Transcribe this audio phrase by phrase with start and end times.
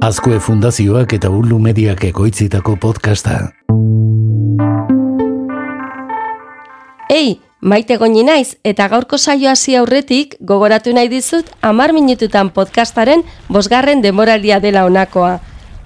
[0.00, 3.34] Azkue Fundazioak eta Ulu Mediak ekoitzitako podcasta.
[7.12, 13.26] Ei, maite goni naiz eta gaurko saio hasi aurretik gogoratu nahi dizut amar minututan podcastaren
[13.52, 15.34] bosgarren demoraldia dela onakoa.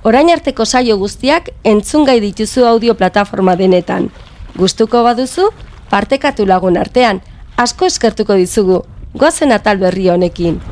[0.05, 4.13] Orain arteko saio guztiak entzungai dituzu audio plataforma denetan.
[4.55, 5.51] Gustuko baduzu,
[5.91, 7.19] partekatu lagun artean,
[7.57, 8.85] asko eskertuko dizugu,
[9.19, 10.63] goazen atal berri honekin.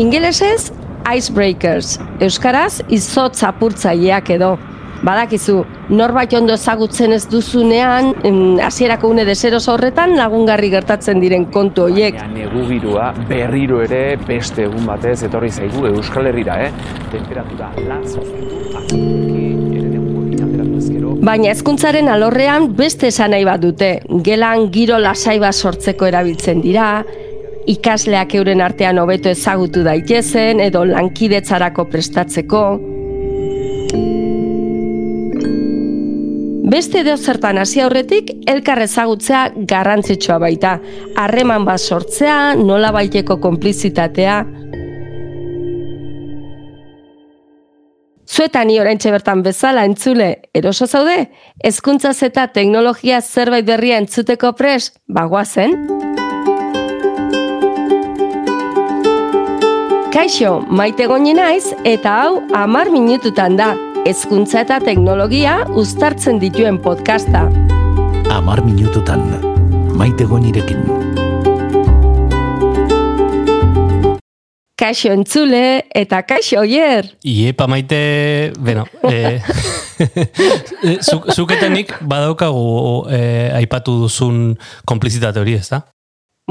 [0.00, 0.70] Ingelesez,
[1.04, 4.54] icebreakers, euskaraz izotz apurtzaileak edo.
[5.04, 5.58] Badakizu,
[5.92, 8.14] norbait ondo ezagutzen ez duzunean,
[8.64, 12.16] hasierako une deseros horretan lagungarri gertatzen diren kontu hoiek.
[12.16, 16.72] Ja, negu girua berriro ere beste egun batez etorri zaigu Euskal Herrira, eh?
[17.12, 17.72] Temperatura
[20.80, 21.16] ezkero.
[21.20, 23.98] Baina hezkuntzaren alorrean beste esan nahi bat dute.
[24.24, 27.02] Gelan giro lasai bat sortzeko erabiltzen dira,
[27.68, 32.62] ikasleak euren artean hobeto ezagutu daitezen edo lankidetzarako prestatzeko.
[36.70, 39.40] Beste edo zertan hasi aurretik elkar ezagutzea
[39.72, 40.76] garrantzitsua baita.
[41.18, 44.36] Harreman bat sortzea, nola baiteko konplizitatea.
[48.30, 51.26] Zuetan ni oraintxe bertan bezala entzule, eroso zaude?
[51.66, 55.74] Hezkuntzaz eta teknologia zerbait berria entzuteko pres, bagoazen?
[60.10, 63.68] Kaixo, maite goni naiz eta hau amar minututan da.
[64.02, 67.44] Hezkuntza eta teknologia uztartzen dituen podcasta.
[68.34, 69.22] Amar minututan,
[69.94, 70.82] maite gonirekin.
[74.82, 75.62] Kaixo entzule
[76.02, 77.12] eta kaixo oier.
[77.22, 78.02] Iepa maite,
[78.58, 79.38] bueno, eh,
[81.06, 84.58] zuk, zuketenik badaukagu eh, aipatu duzun
[84.90, 85.84] konplizitate hori, ez da?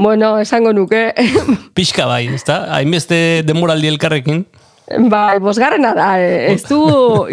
[0.00, 1.12] Bueno, esango nuke,
[1.76, 2.62] Pixka bai, ez da?
[2.72, 4.46] Hainbeste demoraldi elkarrekin.
[5.12, 6.80] bai, bosgarrena da, eh, ez du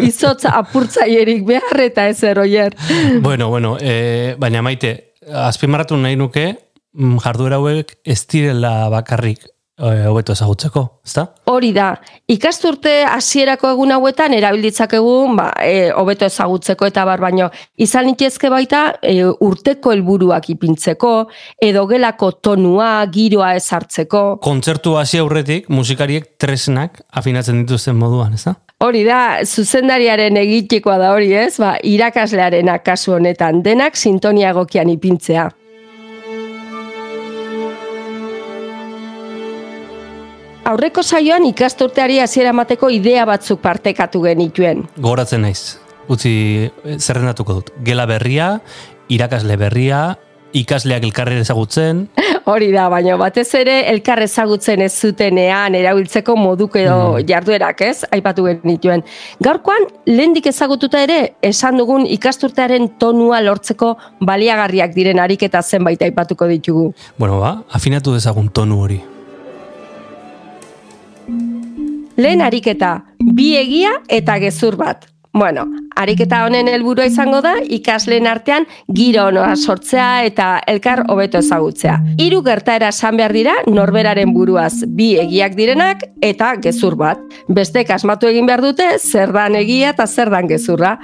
[0.04, 2.76] izotz apurtzaierik behar eta ezer oier.
[3.24, 5.14] Bueno, bueno, eh, baina maite,
[5.48, 6.44] azpimarratu nahi nuke,
[6.92, 11.24] mm, jarduera hauek ez direla bakarrik hobeto ezagutzeko, ez da?
[11.50, 11.92] Hori da,
[12.30, 18.82] ikasturte hasierako egun hauetan erabilditzakegu ba, e, hobeto ezagutzeko eta bar baino izan litezke baita
[19.02, 21.12] e, urteko helburuak ipintzeko
[21.62, 24.24] edo gelako tonua, giroa ezartzeko.
[24.42, 28.56] Kontzertu hasi aurretik musikariek tresnak afinatzen dituzten moduan, ez da?
[28.82, 35.48] Hori da, zuzendariaren egitekoa da hori ez, ba, irakaslearena kasu honetan denak sintonia egokian ipintzea.
[40.68, 44.82] Aurreko saioan ikasturteari hasiera emateko idea batzuk partekatu genituen.
[45.00, 45.78] Goratzen naiz.
[46.12, 46.32] Utzi
[46.68, 47.70] eh, zerrendatuko dut.
[47.84, 48.50] Gela berria,
[49.08, 50.02] irakasle berria,
[50.52, 52.04] ikasleak elkarri ezagutzen,
[52.48, 58.06] Hori da, baina batez ere elkar ezagutzen ez zutenean erabiltzeko moduk edo jarduerak, ez?
[58.16, 59.04] Aipatu genituen.
[59.44, 63.92] Gaurkoan, lehendik ezagututa ere, esan dugun ikasturtearen tonua lortzeko
[64.24, 66.88] baliagarriak diren ariketa zenbait aipatuko ditugu.
[67.18, 69.00] bueno ba, afinatu dezagun tonu hori.
[72.18, 75.04] Lehen ariketa, bi egia eta gezur bat.
[75.38, 78.64] Bueno, ariketa honen helburua izango da ikasleen artean
[78.96, 81.94] giro onoa sortzea eta elkar hobeto ezagutzea.
[82.18, 86.02] Hiru gertaera esan behar dira norberaren buruaz bi egiak direnak
[86.32, 87.22] eta gezur bat.
[87.46, 90.96] Bestek asmatu egin behar dute zer dan egia eta zer dan gezurra.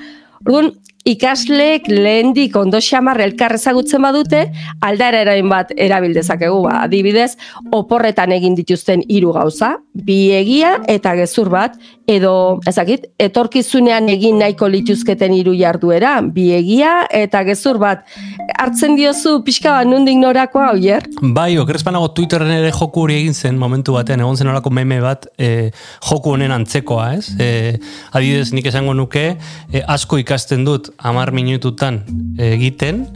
[0.42, 0.72] Orduan,
[1.04, 4.46] ikasleek lehendik ondo xamar elkar ezagutzen badute,
[4.84, 7.34] aldara erain bat erabil dezakegu, ba, adibidez,
[7.76, 11.76] oporretan egin dituzten hiru gauza, bi egia eta gezur bat,
[12.08, 18.08] edo, ezakit, etorkizunean egin nahiko lituzketen hiru jarduera, bi egia eta gezur bat.
[18.56, 21.04] Hartzen diozu pixka bat nundik norakoa, oier?
[21.36, 25.28] Bai, okerrezpanago Twitterren ere joku hori egin zen momentu batean, egon zen olako meme bat
[25.36, 25.68] e,
[26.08, 27.36] joku honen antzekoa, ez?
[27.36, 27.76] E,
[28.12, 29.26] adibidez, nik esango nuke,
[29.68, 32.02] e, asko ikasten dut amar minututan
[32.38, 33.06] egiten,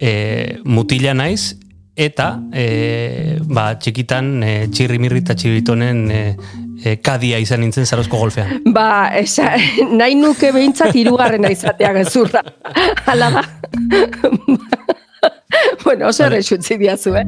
[0.00, 1.54] e, mutila naiz,
[1.96, 6.22] eta e, ba, txikitan e, txirrimirri eta txiritonen e,
[6.82, 8.58] e, kadia izan nintzen zarozko golfean.
[8.74, 9.54] Ba, esa,
[10.00, 12.42] nahi nuke behintzat hirugarrena izatea gezurra.
[13.06, 13.46] Hala da.
[15.84, 17.26] bueno, oso errexutzi diazu, eh?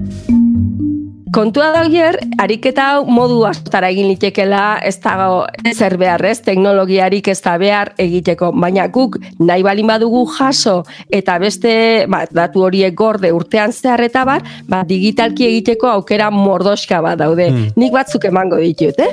[1.36, 5.42] Kontua da hier, ariketa hau modu astara egin litekela ez dago
[5.74, 10.78] zer behar ez, teknologiarik ez da behar egiteko, baina guk nahi balin badugu jaso
[11.12, 11.74] eta beste
[12.08, 17.50] ba, datu horiek gorde urtean zehar eta bar, ba, digitalki egiteko aukera mordoska bat daude.
[17.52, 17.68] Hmm.
[17.76, 19.12] Nik batzuk emango ditut, eh?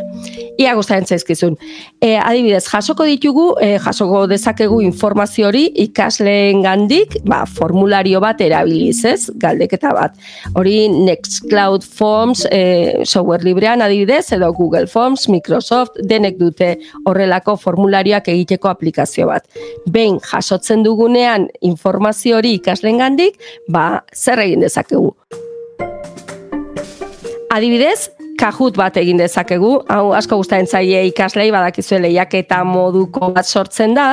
[0.63, 1.57] Ia gustaren zaizkizun.
[1.99, 9.01] E, adibidez, jasoko ditugu, e, jasoko dezakegu informazio hori ikasleen gandik, ba, formulario bat erabiliz,
[9.11, 9.27] ez?
[9.43, 10.15] Galdeketa bat.
[10.55, 11.83] Hori Nextcloud
[12.13, 16.67] Forms e, software librean adibidez, edo Google Forms, Microsoft, denek dute
[17.09, 19.47] horrelako formularioak egiteko aplikazio bat.
[19.89, 25.09] Behin jasotzen dugunean informazio hori ikasleen gandik, ba, zer egin dezakegu?
[27.49, 33.97] Adibidez, Kahoot bat egin dezakegu, hau asko gustatzen zaie ikaslei badakizue lehiaketa moduko bat sortzen
[33.97, 34.07] da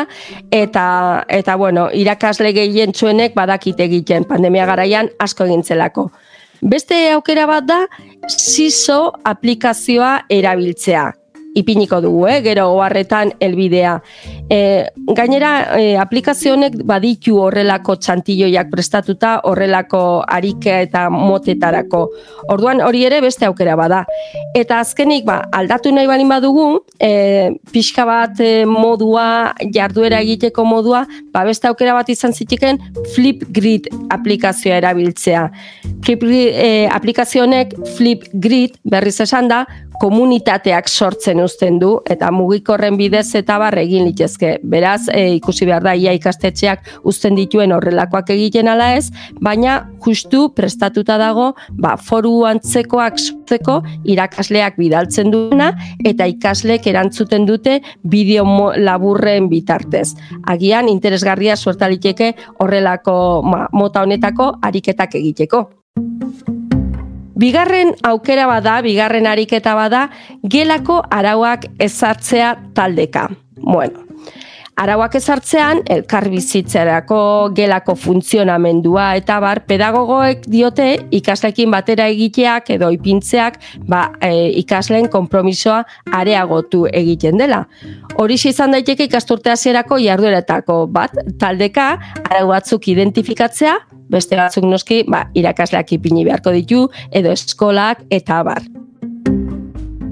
[0.55, 0.87] eta
[1.29, 6.09] eta bueno, irakasle gehientsuenek badakite egiten pandemia garaian asko egintzelako.
[6.61, 7.79] Beste aukera bat da
[8.29, 11.07] SISO aplikazioa erabiltzea.
[11.55, 12.41] Ipiniko dugu, eh?
[12.45, 13.97] gero oharretan helbidea.
[14.51, 14.87] E,
[15.17, 15.51] gainera,
[15.81, 22.05] e, aplikazio honek baditu horrelako txantilloiak prestatuta horrelako arike eta motetarako.
[22.55, 24.05] Orduan hori ere beste aukera bada.
[24.55, 26.69] Eta azkenik, ba, aldatu nahi balin badugu,
[27.03, 31.03] e, pixka bat e, modua, jarduera egiteko modua,
[31.35, 32.79] ba, beste aukera bat izan zitiken
[33.17, 35.49] Flipgrid aplikazioa erabiltzea.
[36.07, 39.65] Flipgrid e, aplikazio honek Flipgrid berriz esan da,
[40.01, 44.57] komunitateak sortzen uzten du eta mugikorren bidez eta bar egin litezke.
[44.63, 49.11] Beraz, e, ikusi behar da ia ikastetxeak uzten dituen horrelakoak egiten ala ez,
[49.41, 55.73] baina justu prestatuta dago ba, foru antzekoak sortzeko irakasleak bidaltzen duena
[56.05, 60.15] eta ikaslek erantzuten dute bideo laburren bitartez.
[60.47, 65.69] Agian interesgarria suerta liteke horrelako ma, mota honetako ariketak egiteko.
[67.41, 70.09] Bigarren aukera bada, bigarren ariketa bada,
[70.45, 73.29] gelako arauak ezartzea taldeka.
[73.57, 74.05] Bueno,
[74.81, 77.21] arauak ezartzean, elkar bizitzerako
[77.57, 80.89] gelako funtzionamendua eta bar, pedagogoek diote
[81.21, 84.33] ikaslekin batera egiteak edo ipintzeak ba, e,
[84.63, 85.83] ikasleen konpromisoa
[86.17, 87.65] areagotu egiten dela.
[88.21, 91.91] Horixe izan daiteke ikasturte hasierako jardueretako bat, taldeka
[92.25, 93.77] arau batzuk identifikatzea,
[94.11, 98.65] beste batzuk noski ba, irakasleak ipini beharko ditu, edo eskolak eta abar.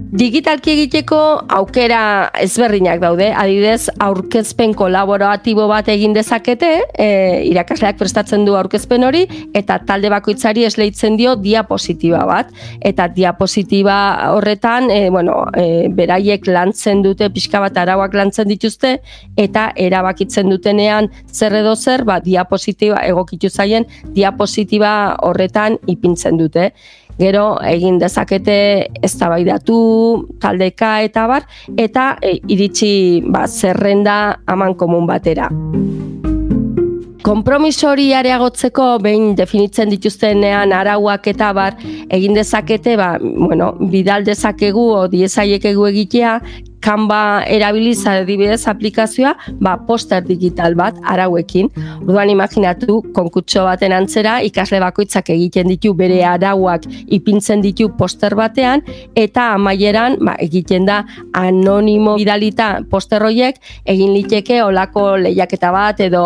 [0.08, 1.18] Digitalki egiteko
[1.52, 7.08] aukera ezberdinak daude, adibidez aurkezpen kolaboratibo bat egin dezakete, e,
[7.50, 9.26] irakasleak prestatzen du aurkezpen hori,
[9.58, 13.98] eta talde bakoitzari esleitzen dio diapositiba bat, eta diapositiba
[14.32, 18.94] horretan, e, bueno, e, beraiek lantzen dute, pixka bat arauak lantzen dituzte,
[19.36, 23.84] eta erabakitzen dutenean zer edo zer, ba, diapositiba egokitu zaien,
[24.16, 24.94] diapositiba
[25.28, 26.70] horretan ipintzen dute
[27.18, 28.58] gero egin dezakete
[29.02, 29.78] eztabaidatu
[30.40, 35.50] taldeka eta bar eta e, iritsi ba, zerrenda aman komun batera.
[37.28, 41.74] Kompromiso hori areagotzeko behin definitzen dituztenean arauak eta bar
[42.14, 46.38] egin dezakete ba, bueno, bidal dezakegu o diezaiekegu egitea
[46.80, 51.70] Canva erabiliz adibidez aplikazioa, ba, poster digital bat arauekin.
[52.02, 58.82] Orduan imaginatu konkutxo baten antzera ikasle bakoitzak egiten ditu bere arauak ipintzen ditu poster batean
[59.18, 61.02] eta amaieran ba, egiten da
[61.36, 66.24] anonimo bidalita poster horiek egin liteke olako lehiaketa bat edo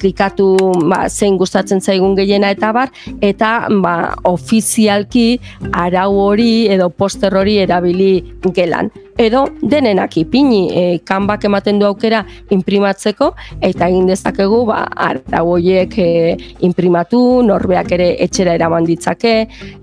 [0.00, 0.50] klikatu
[0.90, 3.96] ba, zein gustatzen zaigun gehiena eta bar eta ba,
[4.30, 5.40] ofizialki
[5.72, 8.12] arau hori edo poster hori erabili
[8.54, 13.30] gelan edo denenak ipini e, kanbak ematen du aukera imprimatzeko
[13.60, 19.34] eta egin dezakegu ba arau horiek e, imprimatu norbeak ere etxera eraman ditzake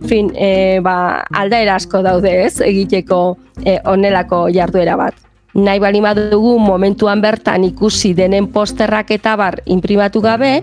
[0.07, 3.21] fin e, ba aldaera asko daude ez egiteko
[3.65, 5.15] e, honelako jarduera bat.
[5.51, 10.61] Nahi bali badugu momentuan bertan ikusi denen posterrak eta bar imprimatu gabe,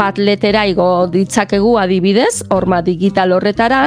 [0.00, 3.82] Padletera igo ditzakegu adibidez, horma digital horretara,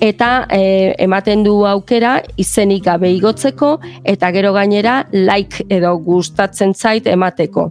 [0.00, 7.06] eta e, ematen du aukera izenik gabe igotzeko, eta gero gainera like edo gustatzen zait
[7.12, 7.68] emateko.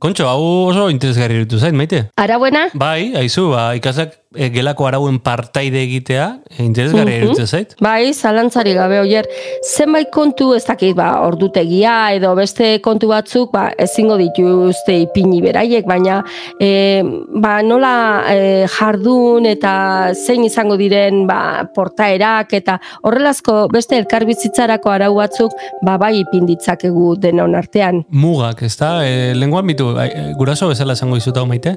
[0.00, 0.42] Kontxo, hau
[0.72, 2.06] oso interesgarri irutu zait, maite?
[2.18, 2.66] Arauena?
[2.74, 7.24] Bai, haizu, ba, ikasak gelako arauen partaide egitea, e, interesgarri Mhm.
[7.24, 7.74] irutu zait.
[7.82, 9.26] Bai, zalantzari gabe oier,
[9.66, 15.84] zenbait kontu ez dakit, ba, ordutegia edo beste kontu batzuk, ba, ezingo dituzte ipini beraiek,
[15.84, 16.22] baina
[16.60, 17.02] e,
[17.42, 25.16] ba, nola e, jardun eta zein izango diren ba, portaerak eta horrelazko beste elkarbizitzarako arau
[25.16, 25.50] batzuk
[25.82, 28.04] ba, bai ipin ditzakegu denon artean.
[28.10, 29.04] Mugak, ez da?
[29.04, 31.76] E, lenguan bitu, ai, e, guraso bezala esango izuta maite.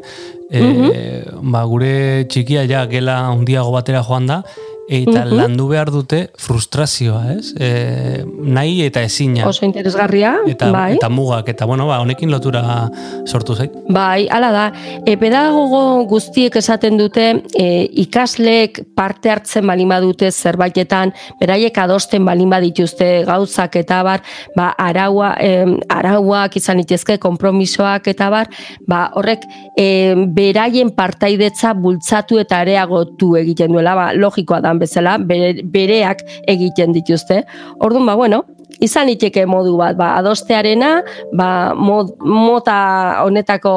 [0.52, 1.52] E, Mhm.
[1.52, 4.42] Ba, gure txiki txikia ja gela handiago batera joan da,
[4.90, 5.34] eta Mhm.
[5.38, 7.54] landu behar dute frustrazioa, ez?
[7.58, 9.48] E, nahi eta ezina.
[9.48, 10.96] Oso interesgarria, eta, bai.
[10.96, 12.90] eta mugak, eta bueno, ba, honekin lotura
[13.26, 13.72] sortu zait.
[13.90, 14.66] Bai, hala da.
[15.06, 22.50] E, pedagogo guztiek esaten dute e, ikasleek parte hartzen balin badute zerbaitetan, beraiek adosten balin
[22.50, 24.22] badituzte gauzak eta bar,
[24.56, 28.50] ba, araua, em, arauak izan itezke, konpromisoak eta bar,
[28.88, 29.48] ba, horrek
[29.78, 36.94] em, beraien partaidetza bultzatu eta areagotu egiten duela, ba, logikoa dan bezala, bere, bereak egiten
[36.96, 37.44] dituzte.
[37.80, 38.44] Orduan, ba, bueno,
[38.84, 40.96] izan liteke modu bat, ba, adostearena,
[41.38, 43.76] ba, mod, mota honetako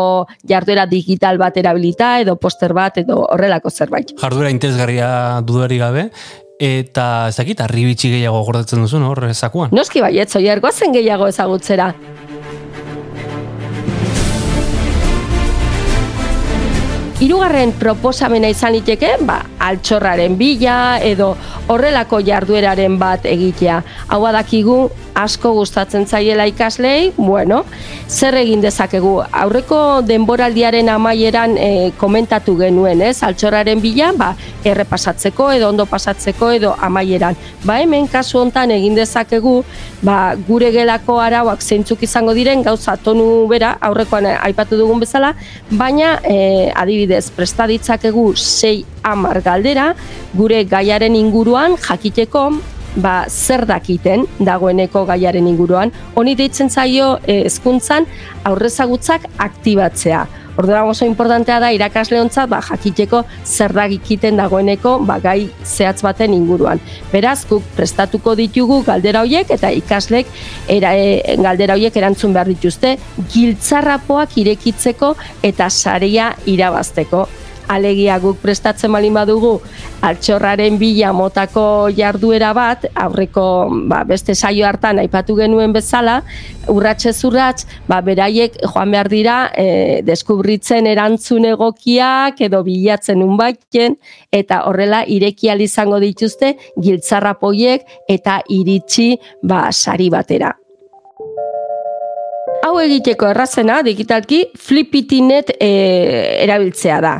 [0.48, 4.16] jarduera digital bat erabilita, edo poster bat, edo horrelako zerbait.
[4.20, 5.10] Jarduera interesgarria
[5.46, 6.08] dudari gabe,
[6.62, 9.74] eta ez dakit, arribitxi gehiago gordetzen duzu, no, hor zakuan.
[9.76, 11.92] Noski baiet, zoier, goazen gehiago ezagutzera.
[17.16, 21.30] Hirugarren proposamena izan liteke, ba, altxorraren bila edo
[21.72, 23.78] horrelako jardueraren bat egitea.
[24.12, 24.76] Hau dakigu
[25.16, 27.62] asko gustatzen zaiela ikaslei, bueno,
[28.08, 29.14] zer egin dezakegu?
[29.32, 33.22] Aurreko denboraldiaren amaieran e, komentatu genuen, ez?
[33.26, 34.30] Altxorraren bila, ba,
[34.64, 37.38] errepasatzeko edo ondo pasatzeko edo amaieran.
[37.64, 39.56] Ba, hemen kasu hontan egin dezakegu,
[40.04, 40.18] ba,
[40.48, 45.32] gure gelako arauak zeintzuk izango diren gauza tonu bera aurrekoan aipatu dugun bezala,
[45.70, 49.92] baina e, adibidez presta ditzakegu sei hamar galdera
[50.36, 52.50] gure gaiaren inguruan jakiteko
[52.96, 55.92] ba, zer dakiten dagoeneko gaiaren inguruan.
[56.14, 58.08] Honi deitzen zaio eh, hezkuntzan
[58.48, 60.26] aurrezagutzak aktibatzea.
[60.56, 66.80] Orduan oso importantea da irakasleontzat ba, jakiteko zer dakiten dagoeneko ba, gai zehatz baten inguruan.
[67.12, 70.30] Beraz, guk prestatuko ditugu galdera hoiek eta ikaslek
[70.72, 72.96] era, e, galdera hoiek erantzun behar dituzte
[73.34, 75.12] giltzarrapoak irekitzeko
[75.44, 77.26] eta saria irabazteko
[77.68, 79.56] alegia guk prestatzen balin badugu
[80.06, 83.46] altxorraren bila motako jarduera bat, aurreko
[83.90, 86.20] ba, beste saio hartan aipatu genuen bezala,
[86.72, 93.96] urratxez urratx, ba, beraiek joan behar dira e, deskubritzen erantzun egokiak edo bilatzen unbaiten,
[94.32, 100.54] eta horrela irekial izango dituzte giltzarrapoiek eta iritsi ba, sari batera.
[102.66, 105.66] Hau egiteko errazena, digitalki, flipitinet e,
[106.42, 107.12] erabiltzea da.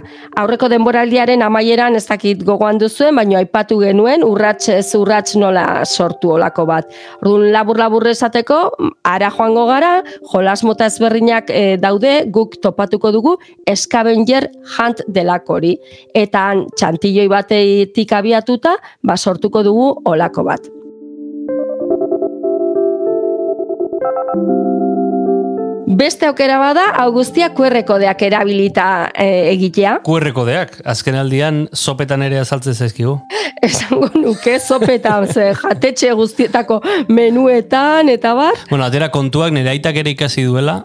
[0.42, 6.32] Aurreko denboraldiaren amaieran ez dakit gogoan duzuen, baina aipatu genuen urrats ez urrats nola sortu
[6.34, 6.90] olako bat.
[7.20, 8.58] Orduan labur-labur esateko,
[9.06, 9.92] ara joango gara,
[10.32, 13.36] jolas mota ezberdinak e, daude, guk topatuko dugu,
[13.70, 15.76] Scavenger Hunt delakori.
[16.10, 18.74] Eta han, txantilloi batetik abiatuta,
[19.06, 20.66] ba sortuko dugu olako bat.
[25.86, 30.00] Beste aukera bada, hau guztia QR kodeak erabilita e, egitea.
[30.02, 33.12] QR kodeak, azken aldian sopetan ere azaltzen zaizkigu.
[33.66, 38.58] Esango nuke sopetan, ze jatetxe guztietako menuetan eta bar.
[38.68, 40.80] Bueno, atera kontuak nire aitak ere ikasi duela,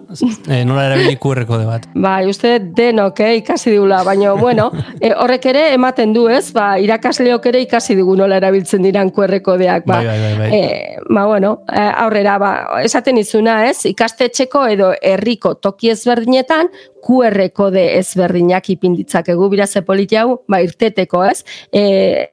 [0.48, 1.89] eh, nola erabili QR kode bat.
[1.98, 6.75] Bai, uste denok eh, ikasi digula, baina bueno, e, horrek ere ematen du ez, ba,
[6.77, 9.89] irakasleok ere ikasi digu nola erabiltzen diran QR kodeak.
[9.89, 10.62] Ba, Bai, bai, bai, bai.
[10.62, 12.53] E, ba, bueno, e, aurrera, ba,
[12.86, 16.69] esaten izuna ez, ikastetxeko edo herriko toki ezberdinetan,
[17.01, 21.41] QR kode ezberdinak ipinditzakegu, bira ze politi hau, ba, irteteko ez,
[21.74, 22.27] e,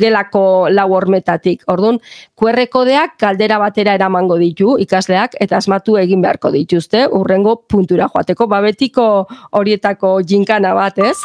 [0.00, 1.66] gelako lau hormetatik.
[1.68, 2.00] Orduan,
[2.38, 8.48] QR kodeak galdera batera eramango ditu ikasleak, eta asmatu egin beharko dituzte, urrengo puntura joateko,
[8.48, 9.06] ba, betiko
[9.52, 11.16] horietako jinkana bat ez.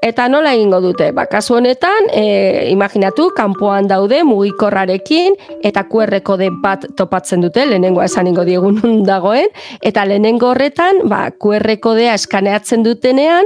[0.00, 1.10] Eta nola egingo dute?
[1.12, 8.06] Ba, kasu honetan, e, imaginatu, kanpoan daude mugikorrarekin eta QR kode bat topatzen dute, lehenengoa
[8.08, 8.80] esan ingo diegun
[9.10, 9.52] dagoen,
[9.84, 13.44] eta lehenengo horretan, ba, QR kodea eskaneatzen dutenean,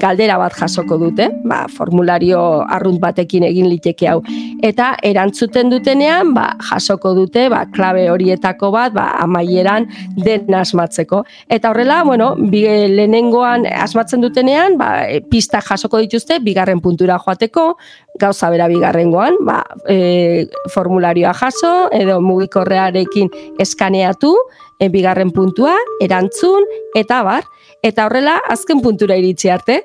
[0.00, 4.20] galdera bat jasoko dute, ba, formulario arrunt batekin egin liteke hau.
[4.60, 9.88] Eta erantzuten dutenean, ba, jasoko dute, ba, klabe horietako bat, ba, amaieran
[10.20, 11.24] den asmatzeko.
[11.48, 17.74] Eta horrela, bueno, bi, lehenengoan asmatzen dutenean, ba, e, pista jasoko dituzte, bigarren puntura joateko,
[18.20, 24.34] gauza bera bigarrengoan, ba, e, formularioa jaso, edo mugikorrearekin eskaneatu,
[24.78, 27.48] e, bigarren puntua, erantzun, eta bar,
[27.82, 29.82] eta horrela azken puntura iritsi arte.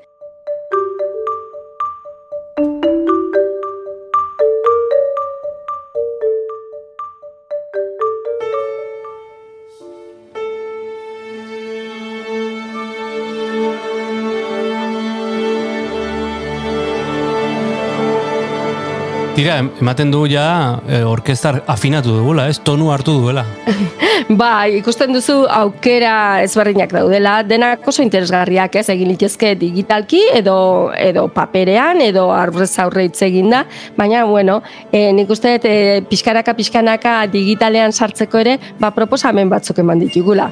[19.39, 22.57] Tira, ematen du ja e, orkestar afinatu dugula, ez?
[22.59, 23.45] Tonu hartu duela.
[24.41, 30.57] Ba, ikusten duzu aukera ezberdinak daudela, denak oso interesgarriak ez egin litezke digitalki edo
[30.91, 33.61] edo paperean edo aurrez aurre hitz egin da,
[33.95, 34.57] baina bueno,
[34.91, 35.77] e, nik uste dut e,
[36.11, 40.49] pixkanaka pixkanaka digitalean sartzeko ere, ba proposamen batzuk eman ditugula.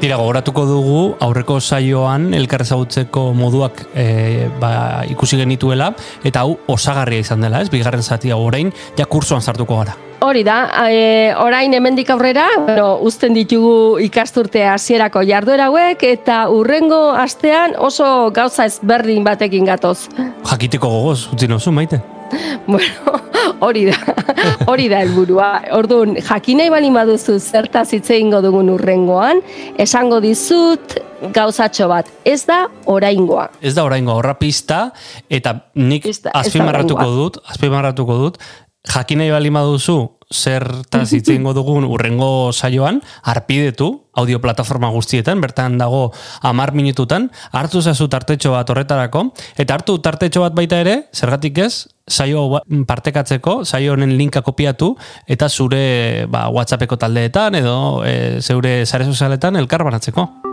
[0.00, 4.70] Tira, gogoratuko dugu aurreko saioan elkar ezagutzeko moduak e, ba,
[5.12, 5.90] ikusi genituela
[6.24, 7.68] eta hau osagarria izan dela, ez?
[7.68, 9.98] Bigarren zatia orain ja kursoan sartuko gara.
[10.24, 10.56] Hori da,
[10.88, 18.30] e, orain hemendik aurrera, bueno, uzten ditugu ikasturte hasierako jarduera hauek eta urrengo astean oso
[18.32, 20.08] gauza ezberdin batekin gatoz.
[20.48, 22.00] Jakiteko gogoz, utzi nozu, maite?
[22.70, 23.18] Bueno,
[23.60, 23.96] hori da,
[24.70, 25.50] hori da helburua.
[25.76, 29.42] Orduan, jakin nahi bali baduzu zertaz hitz egingo dugun urrengoan,
[29.80, 30.98] esango dizut
[31.34, 32.10] gauzatxo bat.
[32.24, 33.48] Ez da oraingoa.
[33.60, 34.90] Ez da oraingoa, horra pista,
[35.28, 38.40] eta nik azpimarratuko dut, azpimarratuko dut,
[38.88, 39.98] jakin nahi bali baduzu
[40.30, 46.12] zertaz hitz egingo dugun urrengo saioan, arpidetu, audio plataforma guztietan, bertan dago
[46.46, 49.26] amar minututan, hartu zazu tartetxo bat horretarako,
[49.58, 54.94] eta hartu tartetxo bat baita ere, zergatik ez, saio ba- partekatzeko, saio honen linka kopiatu,
[55.26, 60.49] eta zure ba, WhatsAppeko taldeetan, edo e, zeure sare sozialetan elkar banatzeko.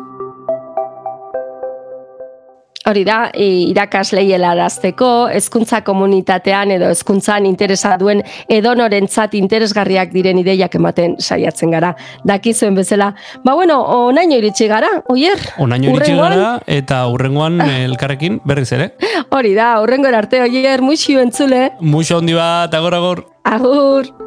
[2.88, 8.22] Hori da, irakaslei helarazteko, hezkuntza komunitatean edo hezkuntzan interesa duen
[8.54, 11.94] edonorentzat interesgarriak diren ideiak ematen saiatzen gara.
[12.28, 13.10] Dakizuen bezala.
[13.44, 15.42] Ba bueno, onaino iritsi gara, oier?
[15.60, 18.94] Onaino iritsi gara, eta hurrengoan elkarrekin berriz ere.
[19.36, 21.74] Hori da, hurrengo arte, oier, muixio entzule.
[21.82, 23.28] Muxo handi bat, agor agor.
[23.44, 24.27] Agur!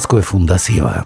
[0.00, 1.02] Azkue Fundazioa.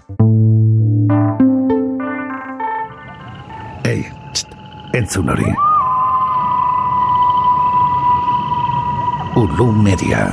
[3.83, 4.47] Ei, txt,
[4.93, 5.51] entzun hori.
[9.35, 10.31] Ulu Media.